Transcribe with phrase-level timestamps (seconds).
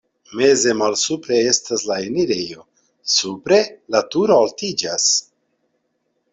[0.37, 2.65] Meze malsupre estas la enirejo,
[3.17, 3.61] supre
[3.97, 5.09] la turo altiĝas.